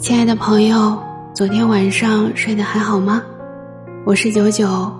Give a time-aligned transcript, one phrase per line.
[0.00, 0.98] 亲爱的朋友，
[1.34, 3.22] 昨天晚上睡得还好吗？
[4.06, 4.90] 我是九九，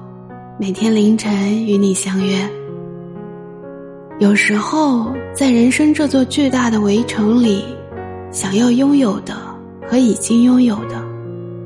[0.58, 2.46] 每天凌晨与你相约。
[4.18, 7.64] 有时候，在人生这座巨大的围城里，
[8.30, 9.34] 想要拥有的
[9.88, 11.02] 和已经拥有的，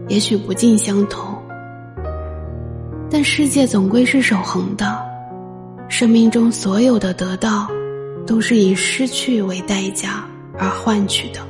[0.06, 1.36] 也许不尽相同。
[3.10, 4.96] 但世界总归是守恒的，
[5.88, 7.66] 生命中所有的得到，
[8.24, 10.24] 都是以失去为代价
[10.56, 11.40] 而换取的。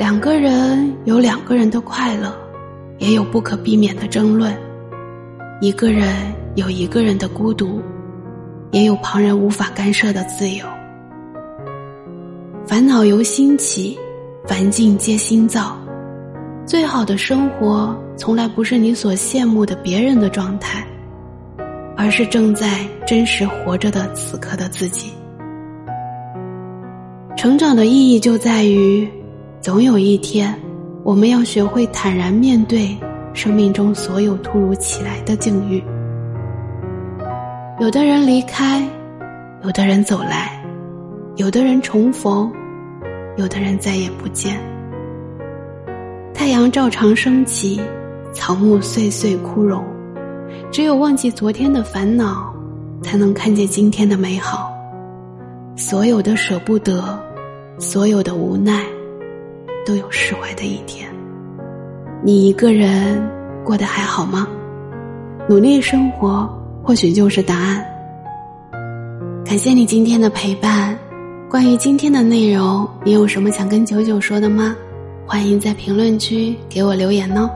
[0.00, 2.34] 两个人有两个人的快乐，
[2.96, 4.50] 也有不可避免的争论；
[5.60, 6.08] 一个人
[6.54, 7.82] 有一个人的孤独，
[8.70, 10.64] 也有旁人无法干涉的自由。
[12.66, 13.94] 烦恼由心起，
[14.46, 15.78] 烦境皆心造。
[16.64, 20.82] 最好的生活，从来不是你所羡慕的别人的状态，
[21.94, 25.12] 而是正在真实活着的此刻的自己。
[27.36, 29.06] 成长的意义就在于。
[29.60, 30.58] 总有一天，
[31.04, 32.96] 我们要学会坦然面对
[33.34, 35.84] 生命中所有突如其来的境遇。
[37.78, 38.82] 有的人离开，
[39.62, 40.64] 有的人走来，
[41.36, 42.50] 有的人重逢，
[43.36, 44.58] 有的人再也不见。
[46.32, 47.78] 太阳照常升起，
[48.32, 49.84] 草木岁岁枯荣。
[50.72, 52.50] 只有忘记昨天的烦恼，
[53.02, 54.72] 才能看见今天的美好。
[55.76, 57.22] 所有的舍不得，
[57.78, 58.82] 所有的无奈。
[59.90, 61.10] 都有释怀的一天。
[62.22, 63.20] 你一个人
[63.64, 64.46] 过得还好吗？
[65.48, 66.48] 努力生活，
[66.80, 67.84] 或许就是答案。
[69.44, 70.96] 感谢你今天的陪伴。
[71.50, 74.76] 关于今天的内容，你有什么想跟九九说的吗？
[75.26, 77.50] 欢迎在评论区给我留言哦。